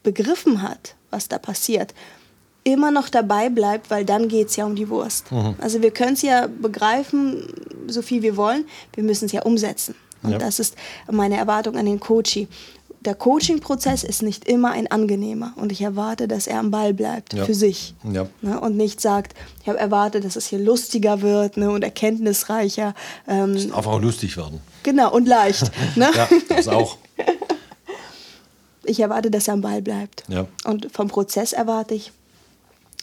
begriffen 0.02 0.62
hat, 0.62 0.94
was 1.10 1.28
da 1.28 1.38
passiert, 1.38 1.94
immer 2.62 2.90
noch 2.90 3.08
dabei 3.08 3.50
bleibt, 3.50 3.90
weil 3.90 4.04
dann 4.04 4.28
geht 4.28 4.48
es 4.48 4.56
ja 4.56 4.64
um 4.64 4.74
die 4.74 4.88
Wurst. 4.88 5.30
Mhm. 5.30 5.54
Also 5.60 5.82
wir 5.82 5.90
können 5.90 6.14
es 6.14 6.22
ja 6.22 6.46
begreifen, 6.46 7.46
so 7.86 8.02
viel 8.02 8.22
wir 8.22 8.36
wollen, 8.36 8.64
wir 8.94 9.04
müssen 9.04 9.26
es 9.26 9.32
ja 9.32 9.42
umsetzen. 9.42 9.94
Und 10.22 10.32
ja. 10.32 10.38
das 10.38 10.58
ist 10.58 10.74
meine 11.10 11.36
Erwartung 11.36 11.76
an 11.76 11.84
den 11.84 12.00
Coach 12.00 12.46
der 13.04 13.14
Coaching-Prozess 13.14 14.02
ist 14.02 14.22
nicht 14.22 14.46
immer 14.48 14.72
ein 14.72 14.90
angenehmer 14.90 15.52
und 15.56 15.72
ich 15.72 15.82
erwarte, 15.82 16.26
dass 16.26 16.46
er 16.46 16.58
am 16.58 16.70
Ball 16.70 16.94
bleibt 16.94 17.34
ja. 17.34 17.44
für 17.44 17.54
sich 17.54 17.94
ja. 18.10 18.26
ne, 18.40 18.58
und 18.60 18.76
nicht 18.76 19.00
sagt, 19.00 19.34
ich 19.62 19.68
habe 19.68 19.78
erwartet, 19.78 20.24
dass 20.24 20.36
es 20.36 20.46
hier 20.46 20.58
lustiger 20.58 21.20
wird 21.20 21.56
ne, 21.56 21.70
und 21.70 21.82
erkenntnisreicher. 21.82 22.94
Ähm, 23.28 23.52
es 23.52 23.68
darf 23.68 23.86
auch 23.86 24.00
lustig 24.00 24.36
werden. 24.36 24.60
Genau, 24.82 25.12
und 25.12 25.26
leicht. 25.26 25.70
ne? 25.96 26.10
ja, 26.14 26.28
das 26.48 26.68
auch. 26.68 26.96
Ich 28.84 29.00
erwarte, 29.00 29.30
dass 29.30 29.48
er 29.48 29.54
am 29.54 29.60
Ball 29.60 29.82
bleibt. 29.82 30.24
Ja. 30.28 30.46
Und 30.64 30.92
vom 30.92 31.08
Prozess 31.08 31.52
erwarte 31.52 31.94
ich, 31.94 32.12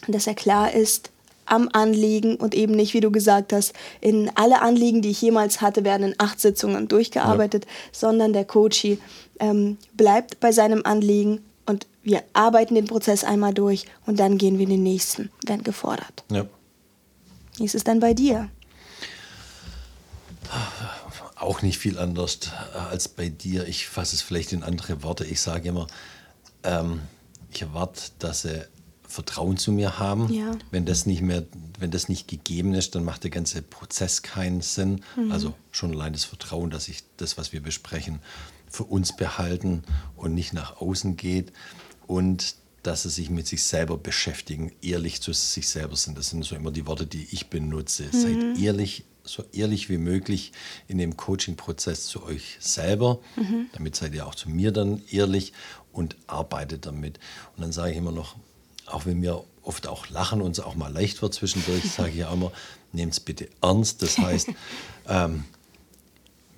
dass 0.08 0.26
er 0.26 0.34
klar 0.34 0.72
ist, 0.72 1.10
am 1.46 1.68
Anliegen 1.72 2.36
und 2.36 2.54
eben 2.54 2.74
nicht, 2.74 2.94
wie 2.94 3.00
du 3.00 3.10
gesagt 3.10 3.52
hast, 3.52 3.72
in 4.00 4.30
alle 4.36 4.62
Anliegen, 4.62 5.02
die 5.02 5.10
ich 5.10 5.20
jemals 5.20 5.60
hatte, 5.60 5.84
werden 5.84 6.08
in 6.08 6.14
acht 6.18 6.40
Sitzungen 6.40 6.88
durchgearbeitet, 6.88 7.64
ja. 7.64 7.70
sondern 7.92 8.32
der 8.32 8.44
Coachie 8.44 8.98
ähm, 9.40 9.76
bleibt 9.94 10.40
bei 10.40 10.52
seinem 10.52 10.82
Anliegen 10.84 11.40
und 11.66 11.86
wir 12.02 12.22
arbeiten 12.32 12.74
den 12.74 12.86
Prozess 12.86 13.24
einmal 13.24 13.54
durch 13.54 13.86
und 14.06 14.18
dann 14.18 14.38
gehen 14.38 14.58
wir 14.58 14.64
in 14.64 14.70
den 14.70 14.82
nächsten, 14.82 15.30
wenn 15.46 15.62
gefordert. 15.62 16.24
Ja. 16.30 16.46
Wie 17.56 17.64
ist 17.64 17.74
es 17.74 17.84
dann 17.84 18.00
bei 18.00 18.14
dir? 18.14 18.48
Auch 21.36 21.62
nicht 21.62 21.78
viel 21.78 21.98
anders 21.98 22.38
als 22.90 23.08
bei 23.08 23.28
dir. 23.28 23.66
Ich 23.66 23.88
fasse 23.88 24.14
es 24.14 24.22
vielleicht 24.22 24.52
in 24.52 24.62
andere 24.62 25.02
Worte. 25.02 25.24
Ich 25.24 25.40
sage 25.40 25.68
immer, 25.68 25.86
ähm, 26.62 27.00
ich 27.50 27.62
erwarte, 27.62 28.02
dass 28.18 28.44
er 28.44 28.66
Vertrauen 29.12 29.58
zu 29.58 29.72
mir 29.72 29.98
haben. 29.98 30.32
Ja. 30.32 30.56
Wenn 30.70 30.86
das 30.86 31.06
nicht 31.06 31.20
mehr, 31.22 31.44
wenn 31.78 31.90
das 31.90 32.08
nicht 32.08 32.28
gegeben 32.28 32.74
ist, 32.74 32.94
dann 32.94 33.04
macht 33.04 33.24
der 33.24 33.30
ganze 33.30 33.62
Prozess 33.62 34.22
keinen 34.22 34.62
Sinn. 34.62 35.02
Mhm. 35.16 35.30
Also 35.30 35.54
schon 35.70 35.92
allein 35.92 36.14
das 36.14 36.24
Vertrauen, 36.24 36.70
dass 36.70 36.88
ich 36.88 37.04
das, 37.18 37.36
was 37.36 37.52
wir 37.52 37.62
besprechen, 37.62 38.20
für 38.70 38.84
uns 38.84 39.14
behalten 39.14 39.82
und 40.16 40.34
nicht 40.34 40.54
nach 40.54 40.80
außen 40.80 41.16
geht. 41.16 41.52
Und 42.06 42.56
dass 42.82 43.02
sie 43.02 43.10
sich 43.10 43.30
mit 43.30 43.46
sich 43.46 43.62
selber 43.62 43.96
beschäftigen, 43.96 44.72
ehrlich 44.80 45.20
zu 45.20 45.32
sich 45.32 45.68
selber 45.68 45.94
sind. 45.94 46.18
Das 46.18 46.30
sind 46.30 46.44
so 46.44 46.56
immer 46.56 46.72
die 46.72 46.86
Worte, 46.86 47.06
die 47.06 47.28
ich 47.30 47.48
benutze. 47.48 48.04
Mhm. 48.04 48.12
Seid 48.12 48.58
ehrlich, 48.58 49.04
so 49.24 49.44
ehrlich 49.52 49.88
wie 49.88 49.98
möglich 49.98 50.52
in 50.88 50.98
dem 50.98 51.16
Coaching-Prozess 51.16 52.06
zu 52.06 52.24
euch 52.24 52.56
selber. 52.60 53.20
Mhm. 53.36 53.66
Damit 53.74 53.94
seid 53.94 54.14
ihr 54.14 54.26
auch 54.26 54.34
zu 54.34 54.50
mir 54.50 54.72
dann 54.72 55.02
ehrlich 55.10 55.52
und 55.92 56.16
arbeitet 56.26 56.86
damit. 56.86 57.20
Und 57.56 57.62
dann 57.62 57.72
sage 57.72 57.92
ich 57.92 57.98
immer 57.98 58.10
noch, 58.10 58.36
auch 58.92 59.06
wenn 59.06 59.22
wir 59.22 59.44
oft 59.62 59.86
auch 59.86 60.08
lachen 60.08 60.42
und 60.42 60.52
es 60.52 60.60
auch 60.60 60.74
mal 60.74 60.92
leicht 60.92 61.22
wird 61.22 61.34
zwischendurch, 61.34 61.90
sage 61.96 62.10
ich 62.10 62.16
ja 62.16 62.32
immer, 62.32 62.52
nehmt 62.92 63.12
es 63.12 63.20
bitte 63.20 63.48
ernst. 63.60 64.02
Das 64.02 64.18
heißt, 64.18 64.48
ähm, 65.08 65.44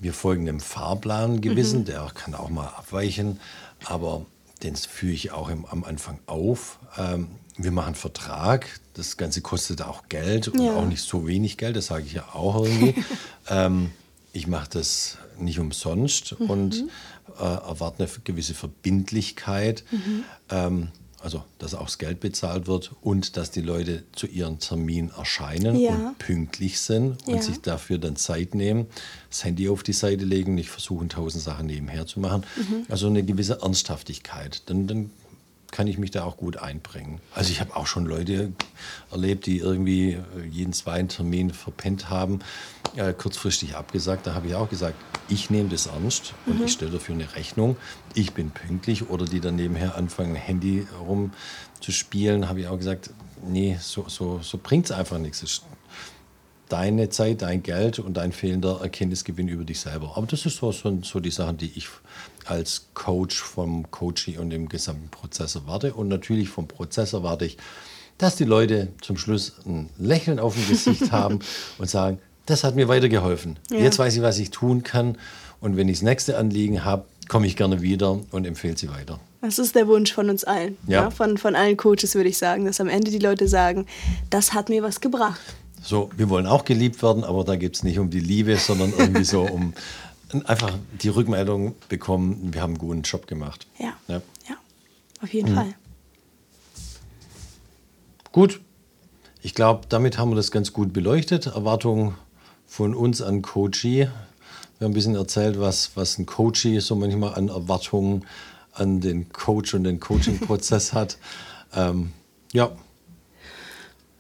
wir 0.01 0.13
folgen 0.13 0.47
dem 0.47 0.61
Fahrplan 0.61 1.41
gewissen, 1.41 1.81
mhm. 1.81 1.85
der 1.87 2.11
kann 2.15 2.35
auch 2.35 2.51
mal 2.51 2.67
abweichen, 2.67 3.41
aber 3.85 4.27
den 4.63 4.77
führe 4.77 5.13
ich 5.13 5.33
auch 5.33 5.49
im, 5.49 5.65
am 5.67 5.85
Anfang 5.85 6.19
auf. 6.27 6.79
Ähm, 6.99 7.29
wir 7.57 7.71
machen 7.71 7.95
Vertrag, 7.95 8.81
das 8.95 9.17
Ganze 9.17 9.41
kostet 9.41 9.83
auch 9.83 10.09
Geld 10.09 10.49
und 10.49 10.61
ja. 10.61 10.75
auch 10.75 10.87
nicht 10.87 11.03
so 11.03 11.27
wenig 11.27 11.57
Geld, 11.57 11.77
das 11.77 11.87
sage 11.87 12.05
ich 12.07 12.15
ja 12.15 12.35
auch 12.35 12.65
irgendwie. 12.65 12.95
ähm, 13.49 13.91
ich 14.33 14.47
mache 14.49 14.69
das 14.71 15.19
nicht 15.39 15.61
umsonst 15.61 16.39
mhm. 16.39 16.51
und 16.51 16.85
äh, 17.39 17.43
erwarte 17.43 18.05
eine 18.05 18.13
gewisse 18.25 18.55
Verbindlichkeit. 18.55 19.85
Mhm. 19.91 20.25
Ähm, 20.51 20.89
also 21.25 21.43
dass 21.59 21.75
auch 21.75 21.87
das 21.87 21.97
Geld 21.97 22.21
bezahlt 22.21 22.67
wird 22.67 22.93
und 23.01 23.39
dass 23.39 23.51
die 23.51 23.63
Leute 23.63 24.05
zu 24.13 24.27
ihrem 24.27 24.59
Termin 24.59 25.11
erscheinen 25.17 25.75
ja. 25.75 25.95
und 25.95 26.19
pünktlich 26.19 26.81
sind 26.81 27.27
und 27.27 27.37
ja. 27.37 27.43
sich 27.43 27.63
dafür 27.63 27.97
dann 27.97 28.17
Zeit 28.17 28.55
nehmen, 28.55 28.87
das 29.31 29.43
Handy 29.43 29.71
auf 29.71 29.83
die 29.83 29.95
Seite 29.95 30.25
legen, 30.25 30.55
nicht 30.55 30.69
versuchen, 30.69 31.09
tausend 31.09 31.43
Sachen 31.43 31.67
nebenher 31.67 32.07
zu 32.07 32.21
machen. 32.21 32.45
Mhm. 32.57 32.85
Also 32.91 33.07
eine 33.07 33.23
gewisse 33.23 33.63
Ernsthaftigkeit. 33.63 34.63
Dann, 34.67 34.87
dann 34.87 35.11
kann 35.75 35.89
ich 35.89 35.99
mich 35.99 36.13
da 36.13 36.23
auch 36.23 36.37
gut 36.37 36.57
einbringen. 36.57 37.21
Also 37.35 37.51
ich 37.51 37.61
habe 37.61 37.75
auch 37.75 37.89
schon 37.89 38.07
Leute 38.07 38.53
erlebt, 39.11 39.45
die 39.47 39.59
irgendwie 39.59 40.13
äh, 40.13 40.21
jeden 40.49 40.73
zweiten 40.73 41.09
Termin 41.09 41.51
verpennt 41.51 42.11
haben, 42.11 42.39
äh, 42.95 43.13
kurzfristig 43.13 43.75
abgesagt. 43.75 44.25
Da 44.25 44.35
habe 44.35 44.47
ich 44.47 44.55
auch 44.55 44.71
gesagt, 44.71 44.95
ich 45.29 45.51
nehme 45.51 45.69
das 45.69 45.87
ernst 45.87 46.33
und 46.47 46.61
mhm. 46.61 46.67
ich 46.67 46.73
stelle 46.73 46.93
dafür 46.93 47.17
eine 47.17 47.35
Rechnung. 47.35 47.77
Ich 48.15 48.35
bin 48.35 48.53
pünktlich 48.53 49.11
oder 49.11 49.25
die 49.25 49.41
dann 49.41 49.57
nebenher 49.57 49.97
anfangen, 49.97 50.37
Handy 50.37 50.87
rumzuspielen, 51.01 52.49
habe 52.49 52.61
ich 52.61 52.69
auch 52.69 52.79
gesagt, 52.79 53.11
nee, 53.45 53.77
so, 53.81 54.05
so, 54.09 54.39
so 54.43 54.61
bringt 54.63 54.85
es 54.85 54.93
einfach 54.93 55.19
nichts. 55.19 55.43
Es 55.43 55.63
deine 56.69 57.09
Zeit, 57.11 57.43
dein 57.43 57.63
Geld 57.63 57.99
und 57.99 58.17
dein 58.17 58.33
fehlender 58.33 58.81
Erkenntnisgewinn 58.83 59.49
über 59.49 59.65
dich 59.65 59.81
selber. 59.81 60.13
Aber 60.17 60.27
das 60.27 60.47
ist 60.47 60.57
so, 60.57 60.73
so, 60.73 60.99
so 61.03 61.21
die 61.21 61.31
Sachen, 61.31 61.59
die 61.59 61.73
ich 61.75 61.89
als 62.47 62.89
Coach 62.95 63.41
vom 63.41 63.91
Coaching 63.91 64.39
und 64.39 64.51
dem 64.51 64.69
gesamten 64.69 65.09
Prozess 65.09 65.55
erwarte. 65.55 65.95
Und 65.95 66.09
natürlich 66.09 66.49
vom 66.49 66.69
Prozess 66.69 67.13
erwarte 67.13 67.47
ich, 67.47 67.57
dass 68.19 68.37
die 68.37 68.45
Leute 68.45 68.89
zum 69.01 69.17
Schluss 69.17 69.55
ein 69.67 69.89
Lächeln 69.99 70.39
auf 70.39 70.55
dem 70.55 70.69
Gesicht 70.69 71.13
haben 71.13 71.41
und 71.79 71.91
sagen, 71.91 72.19
das 72.47 72.65
hat 72.65 72.77
mir 72.77 72.89
weitergeholfen. 72.89 73.59
Ja. 73.71 73.79
Jetzt 73.79 73.99
weiß 73.99 74.17
ich, 74.17 74.23
was 74.23 74.39
ich 74.39 74.51
tun 74.51 74.83
kann. 74.83 75.17
Und 75.61 75.77
wenn 75.77 75.89
ich 75.89 75.99
das 75.99 76.03
nächste 76.03 76.37
Anliegen 76.37 76.85
habe, 76.85 77.07
komme 77.29 77.47
ich 77.47 77.57
gerne 77.57 77.81
wieder 77.81 78.21
und 78.31 78.47
empfehle 78.47 78.77
sie 78.77 78.91
weiter. 78.91 79.19
Das 79.41 79.59
ist 79.59 79.75
der 79.75 79.89
Wunsch 79.89 80.13
von 80.13 80.31
uns 80.31 80.45
allen. 80.45 80.77
Ja. 80.87 81.11
Von, 81.11 81.39
von 81.39 81.55
allen 81.55 81.77
Coaches 81.77 82.15
würde 82.15 82.29
ich 82.29 82.39
sagen, 82.39 82.67
dass 82.67 82.81
am 82.81 82.89
Ende 82.89 83.11
die 83.11 83.19
Leute 83.19 83.49
sagen, 83.49 83.87
das 84.31 84.53
hat 84.53 84.69
mir 84.69 84.83
was 84.83 85.01
gebracht. 85.01 85.41
So, 85.85 86.09
wir 86.17 86.31
wollen 86.31 86.47
auch 86.47 86.65
geliebt 86.65 87.03
werden, 87.03 87.25
aber 87.25 87.45
da 87.45 87.57
geht 87.57 87.77
es 87.77 87.83
nicht 87.83 87.99
um 87.99 88.09
die 88.09 88.21
Liebe, 88.21 88.57
sondern 88.57 88.95
irgendwie 88.97 89.25
so 89.25 89.43
um 89.43 89.75
einfach 90.47 90.73
die 91.03 91.11
Rückmeldung 91.11 91.75
bekommen, 91.91 92.55
wir 92.55 92.63
haben 92.63 92.71
einen 92.71 92.79
guten 92.79 93.03
Job 93.03 93.27
gemacht. 93.27 93.67
Ja. 93.79 93.93
Ja. 94.09 94.23
Ja, 94.49 94.57
auf 95.23 95.33
jeden 95.33 95.55
Fall. 95.55 95.75
Gut, 98.33 98.61
ich 99.43 99.55
glaube, 99.55 99.83
damit 99.91 100.17
haben 100.17 100.31
wir 100.31 100.37
das 100.37 100.51
ganz 100.51 100.73
gut 100.73 100.95
beleuchtet. 100.95 101.47
Erwartungen 101.47 102.15
von 102.67 102.95
uns 102.95 103.21
an 103.21 103.43
Coachee. 103.43 104.09
Wir 104.79 104.85
haben 104.87 104.93
ein 104.93 104.95
bisschen 104.95 105.15
erzählt, 105.15 105.61
was, 105.61 105.97
was 105.97 106.19
ein 106.19 106.25
Coachee 106.25 106.79
so 106.81 106.97
manchmal 106.97 107.35
an 107.35 107.49
Erwartungen 107.49 108.25
an 108.73 109.01
den 109.01 109.31
Coach 109.33 109.75
und 109.75 109.85
den 109.85 110.01
Coaching-Prozess 110.01 110.93
hat. 110.95 111.19
Ähm, 111.75 112.13
ja, 112.53 112.73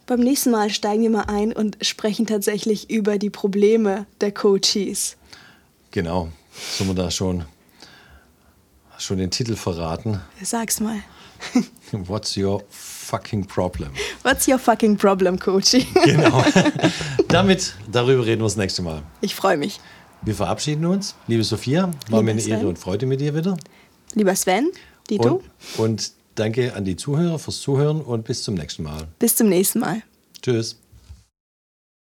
Beim 0.06 0.20
nächsten 0.20 0.50
Mal 0.50 0.70
steigen 0.70 1.02
wir 1.02 1.11
mal 1.11 1.23
ein 1.28 1.52
und 1.52 1.78
sprechen 1.80 2.26
tatsächlich 2.26 2.90
über 2.90 3.18
die 3.18 3.30
Probleme 3.30 4.06
der 4.20 4.32
Coaches. 4.32 5.16
genau. 5.90 6.28
Sollen 6.78 6.90
wir 6.90 6.94
da 6.94 7.11
schon, 7.11 7.44
schon 8.96 9.18
den 9.18 9.32
Titel 9.32 9.56
verraten? 9.56 10.20
Sag's 10.40 10.78
mal. 10.78 10.99
What's 11.92 12.37
your 12.37 12.62
fucking 12.70 13.44
problem? 13.46 13.90
What's 14.23 14.46
your 14.46 14.58
fucking 14.61 14.96
problem, 14.96 15.37
Coachie? 15.38 15.84
Genau. 16.04 16.44
Damit, 17.26 17.75
darüber 17.90 18.25
reden 18.25 18.42
wir 18.42 18.46
das 18.46 18.56
nächste 18.56 18.82
Mal. 18.82 19.02
Ich 19.20 19.34
freue 19.34 19.56
mich. 19.56 19.80
Wir 20.23 20.34
verabschieden 20.37 20.87
uns. 20.87 21.16
Liebe 21.26 21.42
Sophia, 21.42 21.90
war 22.08 22.23
mir 22.23 22.30
eine 22.30 22.40
Sven. 22.40 22.52
Ehre 22.52 22.68
und 22.68 22.78
Freude 22.78 23.06
mit 23.06 23.20
dir 23.20 23.34
wieder. 23.34 23.56
Lieber 24.14 24.37
Sven, 24.37 24.70
Dito, 25.11 25.42
Und, 25.76 25.84
und 25.84 26.12
danke 26.34 26.74
an 26.74 26.84
die 26.84 26.96
Zuhörer 26.96 27.38
fürs 27.38 27.60
Zuhören 27.60 28.00
und 28.00 28.24
bis 28.24 28.42
zum 28.42 28.54
nächsten 28.54 28.82
Mal. 28.82 29.08
bis 29.18 29.36
zum 29.36 29.48
nächsten 29.48 29.80
Mal. 29.80 30.02
Tschüss. 30.42 30.76